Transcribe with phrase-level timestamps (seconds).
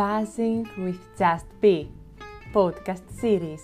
[0.00, 1.86] Buzzing with Just Be
[2.54, 3.62] podcast series.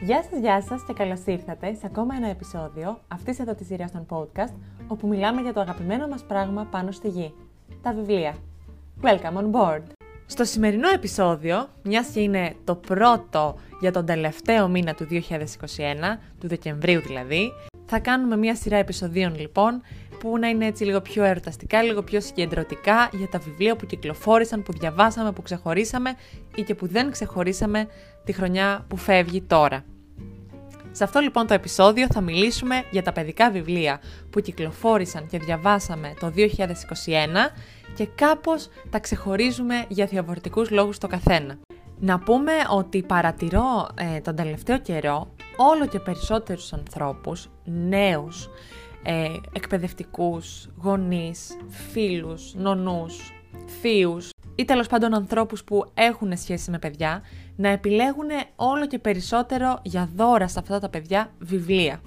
[0.00, 3.92] Γεια σας, γεια σας και καλώς ήρθατε σε ακόμα ένα επεισόδιο αυτής εδώ της σειράς
[3.92, 4.54] των podcast
[4.86, 7.34] όπου μιλάμε για το αγαπημένο μας πράγμα πάνω στη γη,
[7.82, 8.34] τα βιβλία.
[9.02, 9.82] Welcome on board!
[10.26, 15.20] Στο σημερινό επεισόδιο, μιας και είναι το πρώτο για τον τελευταίο μήνα του 2021,
[16.40, 17.52] του Δεκεμβρίου δηλαδή,
[17.86, 19.82] θα κάνουμε μια σειρά επεισοδίων λοιπόν
[20.20, 24.62] που να είναι έτσι λίγο πιο ερωταστικά, λίγο πιο συγκεντρωτικά για τα βιβλία που κυκλοφόρησαν,
[24.62, 26.14] που διαβάσαμε, που ξεχωρίσαμε
[26.54, 27.86] ή και που δεν ξεχωρίσαμε
[28.24, 29.84] τη χρονιά που φεύγει τώρα.
[30.92, 36.14] Σε αυτό λοιπόν το επεισόδιο θα μιλήσουμε για τα παιδικά βιβλία που κυκλοφόρησαν και διαβάσαμε
[36.20, 36.38] το 2021
[37.94, 41.58] και κάπως τα ξεχωρίζουμε για διαφορετικούς λόγους το καθένα.
[41.98, 48.48] Να πούμε ότι παρατηρώ ε, τον τελευταίο καιρό όλο και περισσότερους ανθρώπους, νέους,
[49.02, 53.32] ε, εκπαιδευτικούς, γονείς, φίλους, νονούς,
[53.80, 57.22] θείους ή τέλος πάντων ανθρώπους που έχουν σχέση με παιδιά
[57.56, 62.00] να επιλέγουν όλο και περισσότερο για δώρα σε αυτά τα παιδιά βιβλία.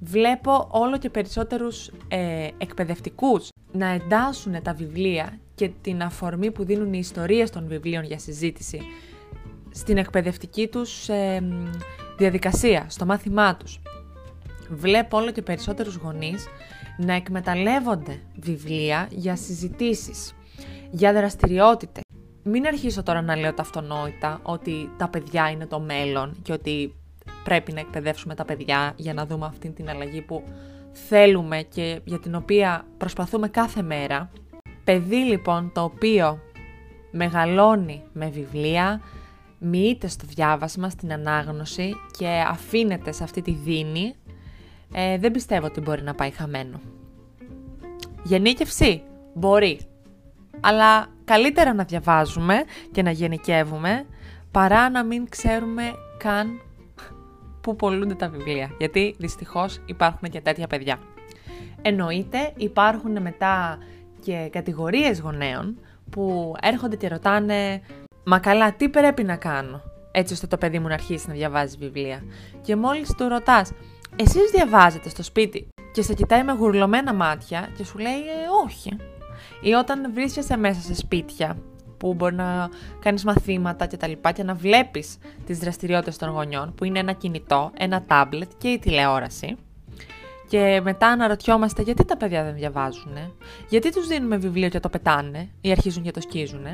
[0.00, 6.92] Βλέπω όλο και περισσότερους ε, εκπαιδευτικούς να εντάσσουν τα βιβλία και την αφορμή που δίνουν
[6.92, 8.80] οι ιστορίες των βιβλίων για συζήτηση
[9.70, 11.42] στην εκπαιδευτική τους ε,
[12.18, 13.80] διαδικασία, στο μάθημά τους.
[14.74, 16.46] Βλέπω όλο και περισσότερους γονείς
[16.96, 20.34] να εκμεταλλεύονται βιβλία για συζητήσεις,
[20.90, 22.02] για δραστηριότητες.
[22.42, 26.94] Μην αρχίσω τώρα να λέω τα αυτονόητα ότι τα παιδιά είναι το μέλλον και ότι
[27.44, 30.42] πρέπει να εκπαιδεύσουμε τα παιδιά για να δούμε αυτή την αλλαγή που
[30.92, 34.30] θέλουμε και για την οποία προσπαθούμε κάθε μέρα.
[34.84, 36.38] Παιδί λοιπόν το οποίο
[37.10, 39.00] μεγαλώνει με βιβλία,
[39.58, 44.14] μοιείται στο διάβασμα, στην ανάγνωση και αφήνεται σε αυτή τη δίνη,
[44.92, 46.80] ε, δεν πιστεύω ότι μπορεί να πάει χαμένο.
[48.22, 49.02] Γενίκευση,
[49.34, 49.80] μπορεί.
[50.60, 54.06] Αλλά καλύτερα να διαβάζουμε και να γενικεύουμε
[54.50, 55.82] παρά να μην ξέρουμε
[56.18, 56.60] καν
[57.60, 58.70] πού πολλούνται τα βιβλία.
[58.78, 60.98] Γιατί δυστυχώς υπάρχουν και τέτοια παιδιά.
[61.82, 63.78] Εννοείται υπάρχουν μετά
[64.24, 65.78] και κατηγορίες γονέων
[66.10, 67.80] που έρχονται και ρωτάνε
[68.24, 71.76] «Μα καλά, τι πρέπει να κάνω» έτσι ώστε το παιδί μου να αρχίσει να διαβάζει
[71.78, 72.22] βιβλία.
[72.62, 73.72] Και μόλις του ρωτάς
[74.16, 78.96] «Εσείς διαβάζετε στο σπίτι» και σε κοιτάει με γουρλωμένα μάτια και σου λέει «Ε, όχι».
[79.60, 81.56] Ή όταν βρίσκεσαι μέσα σε σπίτια
[81.96, 82.68] που μπορεί να
[83.00, 87.12] κάνεις μαθήματα και τα λοιπά και να βλέπεις τις δραστηριότητες των γονιών που είναι ένα
[87.12, 89.56] κινητό, ένα τάμπλετ και η τηλεόραση
[90.48, 93.12] και μετά αναρωτιόμαστε γιατί τα παιδιά δεν διαβάζουν,
[93.68, 96.66] γιατί τους δίνουμε βιβλίο και το πετάνε ή αρχίζουν και το σκίζουν.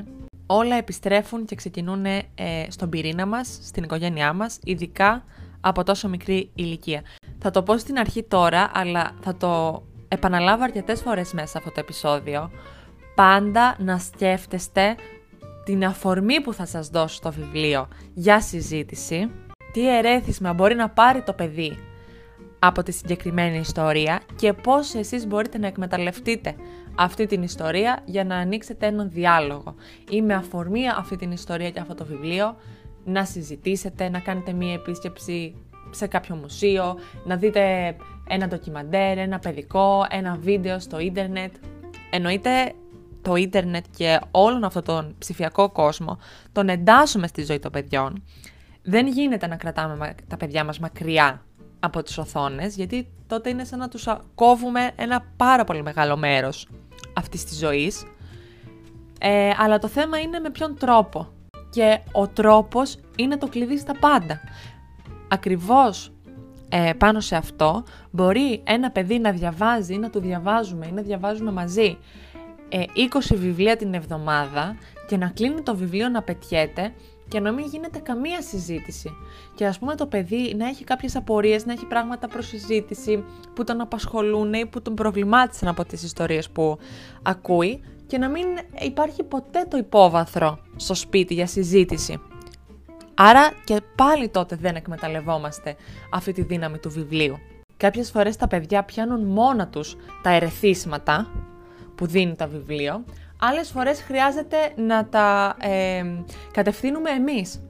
[0.46, 2.22] Όλα επιστρέφουν και ξεκινούν ε,
[2.68, 5.24] στον πυρήνα μας, στην οικογένειά μας, ειδικά
[5.60, 7.02] από τόσο μικρή ηλικία.
[7.38, 11.80] Θα το πω στην αρχή τώρα, αλλά θα το επαναλάβω αρκετές φορές μέσα αυτό το
[11.80, 12.50] επεισόδιο.
[13.14, 14.94] Πάντα να σκέφτεστε
[15.64, 19.30] την αφορμή που θα σας δώσω το βιβλίο για συζήτηση,
[19.72, 21.78] τι ερέθισμα μπορεί να πάρει το παιδί
[22.58, 26.54] από τη συγκεκριμένη ιστορία και πώς εσείς μπορείτε να εκμεταλλευτείτε
[26.94, 29.74] αυτή την ιστορία για να ανοίξετε έναν διάλογο
[30.10, 32.56] ή με αφορμή αυτή την ιστορία και αυτό το βιβλίο
[33.04, 35.54] να συζητήσετε, να κάνετε μία επίσκεψη
[35.90, 37.96] σε κάποιο μουσείο, να δείτε
[38.28, 41.54] ένα ντοκιμαντέρ, ένα παιδικό, ένα βίντεο στο ίντερνετ.
[42.10, 42.72] Εννοείται
[43.22, 46.18] το ίντερνετ και όλον αυτόν τον ψηφιακό κόσμο
[46.52, 48.22] τον εντάσσουμε στη ζωή των παιδιών.
[48.82, 51.42] Δεν γίνεται να κρατάμε τα παιδιά μας μακριά
[51.80, 56.68] από τις οθόνες, γιατί τότε είναι σαν να τους κόβουμε ένα πάρα πολύ μεγάλο μέρος
[57.12, 58.04] αυτής της ζωής.
[59.20, 61.32] Ε, αλλά το θέμα είναι με ποιον τρόπο.
[61.70, 64.40] Και ο τρόπος είναι το κλειδί στα πάντα.
[65.28, 66.12] Ακριβώς
[66.68, 71.02] ε, πάνω σε αυτό μπορεί ένα παιδί να διαβάζει ή να του διαβάζουμε ή να
[71.02, 71.98] διαβάζουμε μαζί
[72.68, 72.82] ε,
[73.30, 74.76] 20 βιβλία την εβδομάδα
[75.08, 76.92] και να κλείνει το βιβλίο να πετιέται
[77.28, 79.10] και να μην γίνεται καμία συζήτηση.
[79.54, 83.24] Και ας πούμε το παιδί να έχει κάποιες απορίες, να έχει πράγματα προς συζήτηση
[83.54, 86.78] που τον απασχολούν ή που τον προβλημάτισαν από τις ιστορίες που
[87.22, 88.46] ακούει και να μην
[88.80, 92.20] υπάρχει ποτέ το υπόβαθρο στο σπίτι για συζήτηση.
[93.20, 95.76] Άρα και πάλι τότε δεν εκμεταλλευόμαστε
[96.10, 97.38] αυτή τη δύναμη του βιβλίου.
[97.76, 101.30] Κάποιες φορές τα παιδιά πιάνουν μόνα τους τα ερεθίσματα
[101.94, 103.04] που δίνει το βιβλίο,
[103.38, 106.04] άλλες φορές χρειάζεται να τα ε,
[106.52, 107.62] κατευθύνουμε εμείς.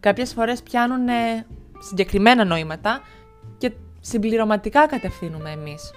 [0.00, 1.46] Κάποιες φορές πιάνουν ε,
[1.78, 3.00] συγκεκριμένα νοήματα
[3.58, 5.90] και συμπληρωματικά κατευθύνουμε εμείς.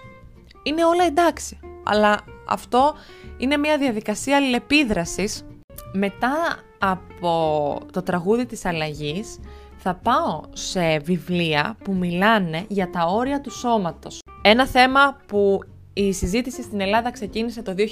[0.64, 2.94] Είναι όλα εντάξει, αλλά αυτό
[3.38, 5.46] είναι μια διαδικασία αλληλεπίδρασης.
[5.94, 9.40] Μετά από το τραγούδι της αλλαγής
[9.78, 14.20] θα πάω σε βιβλία που μιλάνε για τα όρια του σώματος.
[14.42, 17.84] Ένα θέμα που Η συζήτηση στην Ελλάδα ξεκίνησε το 2021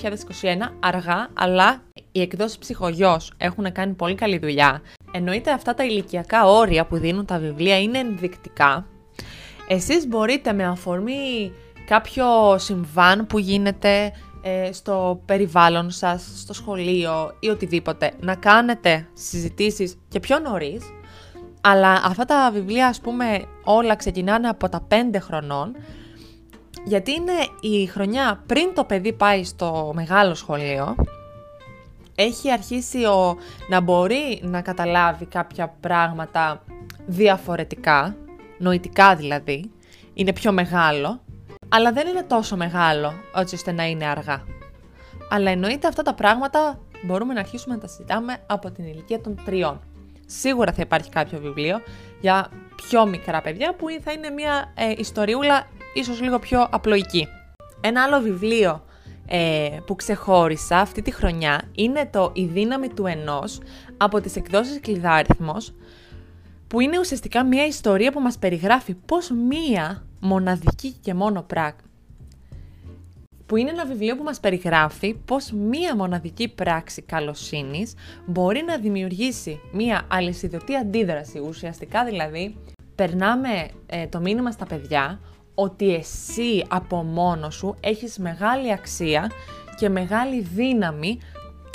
[0.79, 1.81] αργά, αλλά
[2.11, 4.81] οι εκδόσεις ψυχογιός έχουν κάνει πολύ καλή δουλειά.
[5.11, 8.85] Εννοείται αυτά τα ηλικιακά όρια που δίνουν τα βιβλία είναι ενδεικτικά.
[9.67, 11.51] Εσείς μπορείτε με αφορμή
[11.87, 14.11] κάποιο συμβάν που γίνεται ε,
[14.71, 20.83] στο περιβάλλον σας, στο σχολείο ή οτιδήποτε, να κάνετε συζητήσεις και πιο νωρίς,
[21.61, 25.75] αλλά αυτά τα βιβλία ας πούμε όλα ξεκινάνε από τα 5 χρονών,
[26.85, 30.95] γιατί είναι η χρονιά πριν το παιδί πάει στο μεγάλο σχολείο,
[32.15, 33.37] έχει αρχίσει ο,
[33.69, 36.63] να μπορεί να καταλάβει κάποια πράγματα
[37.05, 38.15] διαφορετικά,
[38.57, 39.71] νοητικά δηλαδή,
[40.13, 41.21] είναι πιο μεγάλο,
[41.69, 44.43] αλλά δεν είναι τόσο μεγάλο έτσι ώστε να είναι αργά.
[45.29, 49.39] Αλλά εννοείται αυτά τα πράγματα μπορούμε να αρχίσουμε να τα συζητάμε από την ηλικία των
[49.45, 49.79] τριών.
[50.25, 51.81] Σίγουρα θα υπάρχει κάποιο βιβλίο
[52.19, 57.27] για πιο μικρά παιδιά που θα είναι μια ε, ιστοριούλα ίσως λίγο πιο απλοϊκή.
[57.81, 58.83] Ένα άλλο βιβλίο
[59.27, 63.59] ε, που ξεχώρισα αυτή τη χρονιά είναι το «Η δύναμη του ενός»
[63.97, 65.73] από τις εκδόσεις Κλειδάριθμος
[66.67, 71.85] που είναι ουσιαστικά μια ιστορία που μας περιγράφει πώς μία μοναδική και μόνο πράξη
[73.47, 77.93] που είναι ένα βιβλίο που μας περιγράφει πώς μία μοναδική πράξη καλοσύνης
[78.25, 81.39] μπορεί να δημιουργήσει μία αλυσιδωτή αντίδραση.
[81.39, 82.55] Ουσιαστικά δηλαδή
[82.95, 85.19] περνάμε ε, το μήνυμα στα παιδιά
[85.55, 89.31] ότι εσύ από μόνος σου έχεις μεγάλη αξία
[89.77, 91.19] και μεγάλη δύναμη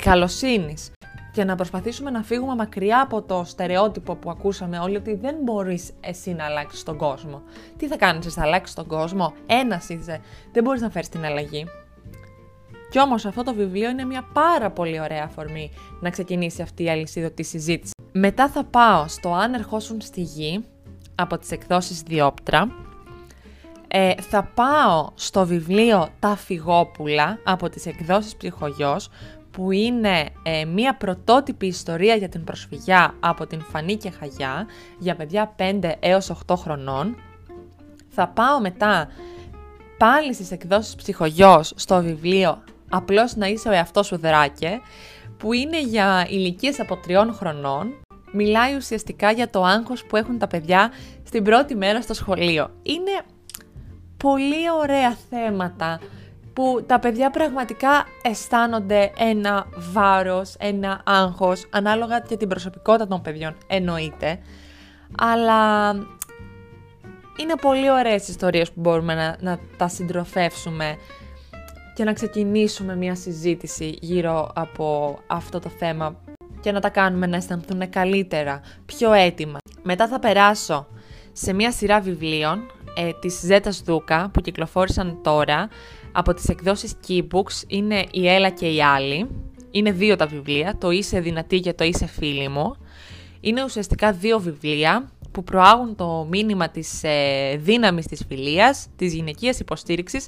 [0.03, 0.91] καλοσύνης
[1.33, 5.91] και να προσπαθήσουμε να φύγουμε μακριά από το στερεότυπο που ακούσαμε όλοι ότι δεν μπορείς
[5.99, 7.41] εσύ να αλλάξεις τον κόσμο.
[7.77, 10.21] Τι θα κάνεις, εσύ θα αλλάξεις τον κόσμο, ένας είσαι,
[10.51, 11.65] δεν μπορείς να φέρεις την αλλαγή.
[12.89, 16.89] Κι όμως αυτό το βιβλίο είναι μια πάρα πολύ ωραία αφορμή να ξεκινήσει αυτή η
[16.89, 17.93] αλυσίδωτη συζήτηση.
[18.11, 20.65] Μετά θα πάω στο «Αν ερχόσουν στη γη»
[21.15, 22.71] από τις εκδόσεις Διόπτρα.
[23.87, 29.09] Ε, θα πάω στο βιβλίο «Τα φυγόπουλα» από τις εκδόσεις Ψυχογιός
[29.53, 34.67] που είναι ε, μία πρωτότυπη ιστορία για την προσφυγιά από την Φανή και Χαγιά
[34.99, 37.15] για παιδιά 5 έως 8 χρονών.
[38.09, 39.07] Θα πάω μετά
[39.97, 44.81] πάλι στις εκδόσεις ψυχογιός στο βιβλίο «Απλώς να είσαι ο εαυτός σου δράκε»
[45.37, 47.93] που είναι για ηλικίες από 3 χρονών.
[48.31, 50.91] Μιλάει ουσιαστικά για το άγχος που έχουν τα παιδιά
[51.23, 52.69] στην πρώτη μέρα στο σχολείο.
[52.83, 53.21] Είναι
[54.17, 55.99] πολύ ωραία θέματα
[56.53, 63.55] που τα παιδιά πραγματικά αισθάνονται ένα βάρος, ένα άγχος, ανάλογα και την προσωπικότητα των παιδιών
[63.67, 64.39] εννοείται,
[65.17, 65.91] αλλά
[67.37, 70.97] είναι πολύ ωραίες ιστορίες που μπορούμε να, να τα συντροφεύσουμε
[71.93, 76.15] και να ξεκινήσουμε μια συζήτηση γύρω από αυτό το θέμα
[76.59, 79.57] και να τα κάνουμε να αισθανθούν καλύτερα, πιο έτοιμα.
[79.83, 80.87] Μετά θα περάσω
[81.31, 82.59] σε μια σειρά βιβλίων
[82.95, 85.69] ε, της Ζέτας Δούκα που κυκλοφόρησαν τώρα
[86.15, 89.29] από τις εκδόσεις Keybooks είναι η Έλα και η Άλλη.
[89.71, 92.75] Είναι δύο τα βιβλία, το Είσαι δυνατή και το Είσαι φίλη μου.
[93.41, 99.59] Είναι ουσιαστικά δύο βιβλία που προάγουν το μήνυμα της ε, δύναμης της φιλίας, της γυναικείας
[99.59, 100.27] υποστήριξης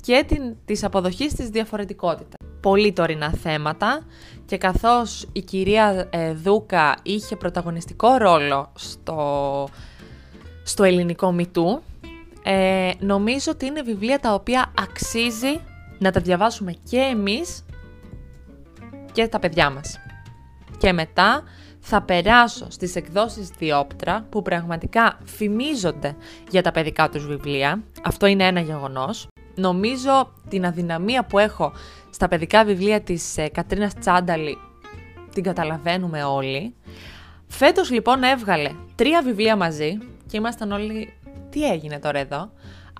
[0.00, 2.34] και την, της αποδοχής της διαφορετικότητας.
[2.60, 4.06] Πολύ τωρινά θέματα
[4.46, 9.68] και καθώς η κυρία ε, Δούκα είχε πρωταγωνιστικό ρόλο στο,
[10.62, 11.82] στο ελληνικό μητού,
[12.46, 15.60] ε, νομίζω ότι είναι βιβλία τα οποία αξίζει
[15.98, 17.64] να τα διαβάσουμε και εμείς
[19.12, 19.98] και τα παιδιά μας.
[20.78, 21.42] Και μετά
[21.80, 26.16] θα περάσω στις εκδόσεις Διόπτρα που πραγματικά φημίζονται
[26.50, 27.82] για τα παιδικά τους βιβλία.
[28.04, 29.28] Αυτό είναι ένα γεγονός.
[29.54, 31.72] Νομίζω την αδυναμία που έχω
[32.10, 34.58] στα παιδικά βιβλία της ε, Κατρίνας Τσάνταλη
[35.34, 36.74] την καταλαβαίνουμε όλοι.
[37.46, 41.12] Φέτος λοιπόν έβγαλε τρία βιβλία μαζί και ήμασταν όλοι
[41.54, 42.50] τι έγινε τώρα εδώ;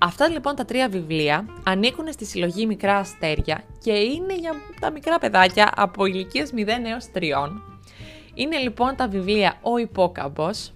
[0.01, 5.17] Αυτά λοιπόν τα τρία βιβλία ανήκουν στη συλλογή Μικρά Αστέρια και είναι για τα μικρά
[5.17, 7.19] παιδάκια από ηλικίες 0 έως 3.
[8.33, 10.73] Είναι λοιπόν τα βιβλία Ο Υπόκαμπος,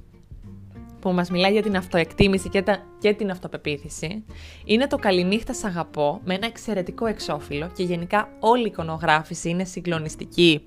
[1.00, 2.64] που μας μιλάει για την αυτοεκτίμηση και,
[3.00, 4.26] και την αυτοπεποίθηση.
[4.66, 9.64] Είναι το Καληνύχτα σ' αγαπώ, με ένα εξαιρετικό εξώφυλλο και γενικά όλη η εικονογράφηση είναι
[9.64, 10.66] συγκλονιστική,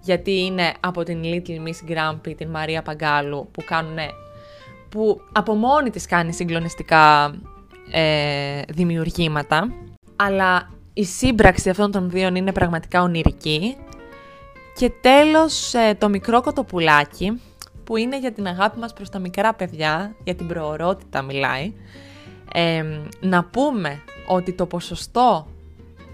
[0.00, 3.98] γιατί είναι από την Little Miss Grumpy, την Μαρία Παγκάλου, που κάνουν
[4.92, 7.34] που από μόνη της κάνει συγκλονιστικά
[7.90, 9.72] ε, δημιουργήματα,
[10.16, 13.76] αλλά η σύμπραξη αυτών των δύο είναι πραγματικά ονειρική.
[14.74, 17.40] Και τέλος ε, το μικρό κοτοπουλάκι,
[17.84, 21.72] που είναι για την αγάπη μας προς τα μικρά παιδιά, για την προορότητα μιλάει.
[22.54, 22.84] Ε,
[23.20, 25.46] να πούμε ότι το ποσοστό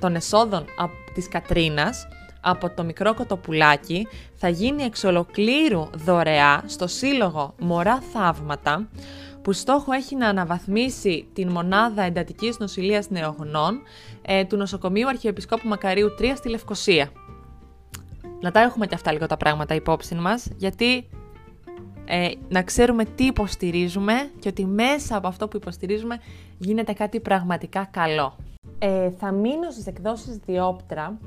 [0.01, 2.09] των εσόδων από της Κατρίνας
[2.41, 8.89] από το μικρό κοτοπουλάκι θα γίνει εξ ολοκλήρου δωρεά στο σύλλογο Μωρά Θαύματα
[9.43, 13.83] που στόχο έχει να αναβαθμίσει την μονάδα εντατικής νοσηλείας νεογνών
[14.23, 17.11] ε, του νοσοκομείου Αρχιεπισκόπου Μακαρίου 3 στη Λευκοσία.
[18.41, 21.09] Να τα έχουμε και αυτά λίγο τα πράγματα υπόψη μας, γιατί
[22.05, 26.19] ε, να ξέρουμε τι υποστηρίζουμε και ότι μέσα από αυτό που υποστηρίζουμε
[26.59, 28.37] γίνεται κάτι πραγματικά καλό.
[28.79, 31.19] Ε, θα μείνω στις εκδόσεις Διόπτρα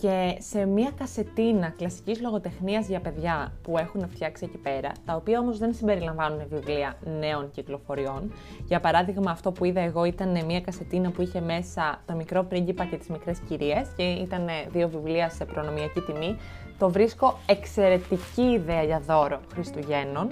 [0.00, 5.38] και σε μια κασετίνα κλασικής λογοτεχνίας για παιδιά που έχουν φτιάξει εκεί πέρα, τα οποία
[5.38, 8.32] όμως δεν συμπεριλαμβάνουν βιβλία νέων κυκλοφοριών.
[8.66, 12.84] Για παράδειγμα, αυτό που είδα εγώ ήταν μια κασετίνα που είχε μέσα το μικρό πρίγκιπα
[12.84, 16.36] και τις μικρές κυρίες και ήταν δύο βιβλία σε προνομιακή τιμή.
[16.78, 20.28] Το βρίσκω εξαιρετική ιδέα για δώρο Χριστουγέννων.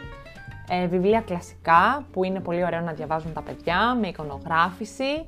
[0.69, 5.27] Ε, βιβλία κλασικά που είναι πολύ ωραίο να διαβάζουν τα παιδιά με εικονογράφηση.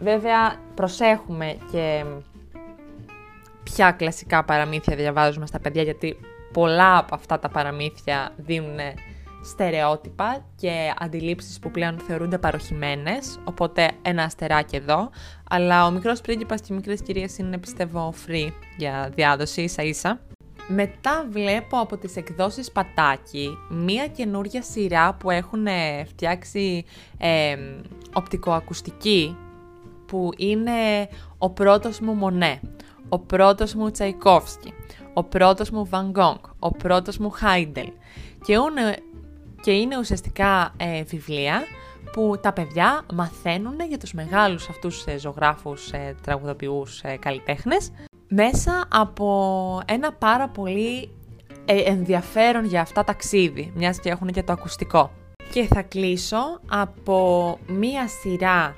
[0.00, 2.04] Βέβαια προσέχουμε και
[3.74, 6.16] ποια κλασικά παραμύθια διαβάζουμε στα παιδιά, γιατί
[6.52, 8.78] πολλά από αυτά τα παραμύθια δίνουν
[9.42, 15.10] στερεότυπα και αντιλήψεις που πλέον θεωρούνται παροχημένες, οπότε ένα αστεράκι εδώ,
[15.50, 20.20] αλλά ο μικρός πρίγκιπας και οι μικρές κυρίες είναι πιστεύω free για διάδοση ίσα ίσα.
[20.68, 25.66] Μετά βλέπω από τις εκδόσεις Πατάκι μία καινούρια σειρά που έχουν
[26.06, 26.84] φτιάξει
[27.18, 27.56] ε,
[28.12, 29.36] οπτικοακουστική
[30.06, 31.08] που είναι
[31.38, 32.60] ο πρώτος μου Μονέ
[33.12, 34.74] ο πρώτος μου Τσαϊκόφσκι,
[35.14, 36.12] ο πρώτος μου Βαν
[36.58, 37.92] ο πρώτος μου Χάιντελ
[38.44, 38.96] και είναι,
[39.62, 41.62] και είναι ουσιαστικά ε, βιβλία
[42.12, 47.92] που τα παιδιά μαθαίνουν για τους μεγάλους αυτούς ε, ζωγράφους, ε, τραγουδοποιούς, ε, καλλιτέχνες
[48.28, 51.10] μέσα από ένα πάρα πολύ
[51.64, 55.10] ε, ενδιαφέρον για αυτά ταξίδι, μιας και έχουν και το ακουστικό.
[55.52, 58.74] Και θα κλείσω από μία σειρά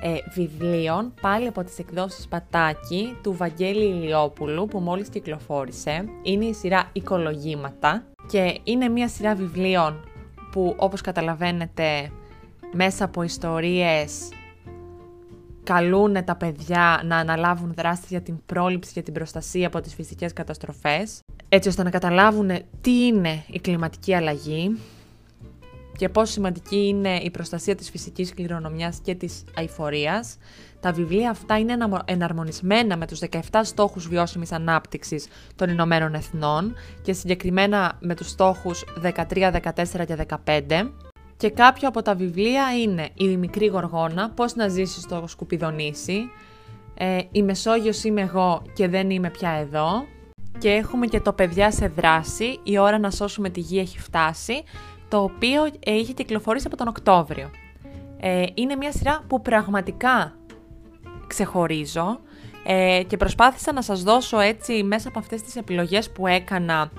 [0.00, 6.04] ε, βιβλίων, πάλι από τις εκδόσεις Πατάκη, του Βαγγέλη Ηλιόπουλου, που μόλις κυκλοφόρησε.
[6.22, 10.08] Είναι η σειρά «Οικολογήματα» και είναι μια σειρά βιβλίων
[10.52, 12.10] που, όπως καταλαβαίνετε,
[12.72, 14.28] μέσα από ιστορίες
[15.64, 20.32] καλούν τα παιδιά να αναλάβουν δράσεις για την πρόληψη και την προστασία από τις φυσικές
[20.32, 24.78] καταστροφές, έτσι ώστε να καταλάβουν τι είναι η κλιματική αλλαγή,
[25.96, 30.36] και πόσο σημαντική είναι η προστασία της φυσικής κληρονομιάς και της αηφορίας.
[30.80, 37.12] Τα βιβλία αυτά είναι εναρμονισμένα με τους 17 στόχους βιώσιμης ανάπτυξης των Ηνωμένων Εθνών και
[37.12, 40.92] συγκεκριμένα με τους στόχους 13, 14 και 15.
[41.36, 46.30] Και κάποια από τα βιβλία είναι «Η μικρή γοργόνα», «Πώς να ζήσεις στο σκουπιδονήσι»,
[46.94, 50.06] ε, «Η Μεσόγειος είμαι εγώ και δεν είμαι πια εδώ»,
[50.58, 54.62] και έχουμε και το «Παιδιά σε δράση», «Η ώρα να σώσουμε τη γη έχει φτάσει»,
[55.08, 57.50] το οποίο ε, είχε κυκλοφορήσει από τον Οκτώβριο.
[58.20, 60.36] Ε, είναι μια σειρά που πραγματικά
[61.26, 62.18] ξεχωρίζω
[62.64, 66.90] ε, και προσπάθησα να σας δώσω έτσι μέσα από αυτές τις επιλογές που έκανα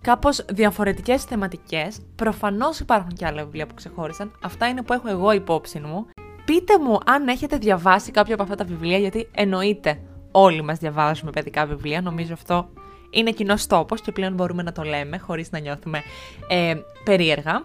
[0.00, 2.00] κάπως διαφορετικές θεματικές.
[2.16, 4.32] Προφανώς υπάρχουν και άλλα βιβλία που ξεχώρισαν.
[4.42, 6.06] Αυτά είναι που έχω εγώ υπόψη μου.
[6.44, 11.30] Πείτε μου αν έχετε διαβάσει κάποια από αυτά τα βιβλία, γιατί εννοείται όλοι μας διαβάζουμε
[11.30, 12.00] παιδικά βιβλία.
[12.00, 12.68] Νομίζω αυτό
[13.10, 16.02] είναι κοινό τόπο και πλέον μπορούμε να το λέμε χωρίς να νιώθουμε
[16.48, 16.74] ε,
[17.04, 17.62] περίεργα.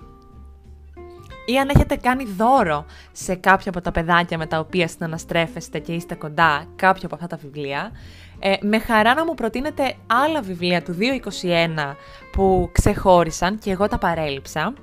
[1.46, 5.94] Ή αν έχετε κάνει δώρο σε κάποια από τα παιδάκια με τα οποία συναναστρέφεστε και
[5.94, 7.92] είστε κοντά κάποια από αυτά τα βιβλία,
[8.40, 11.96] ε, με χαρά να μου προτείνετε άλλα βιβλία του 2021
[12.32, 14.74] που ξεχώρισαν και εγώ τα παρέλειψα.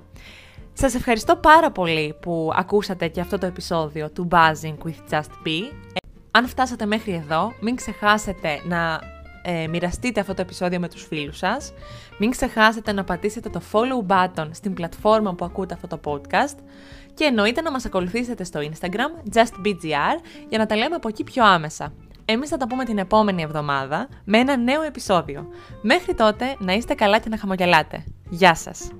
[0.72, 5.62] Σας ευχαριστώ πάρα πολύ που ακούσατε και αυτό το επεισόδιο του Buzzing with Just Be.
[5.92, 9.00] Ε, αν φτάσατε μέχρι εδώ, μην ξεχάσετε να
[9.42, 11.72] ε, μοιραστείτε αυτό το επεισόδιο με τους φίλους σας.
[12.18, 16.56] Μην ξεχάσετε να πατήσετε το follow button στην πλατφόρμα που ακούτε αυτό το podcast
[17.14, 21.44] και εννοείται να μας ακολουθήσετε στο Instagram justbgr για να τα λέμε από εκεί πιο
[21.44, 21.92] άμεσα.
[22.24, 25.46] Εμείς θα τα πούμε την επόμενη εβδομάδα με ένα νέο επεισόδιο.
[25.82, 28.04] Μέχρι τότε να είστε καλά και να χαμογελάτε.
[28.30, 28.90] Γεια σας!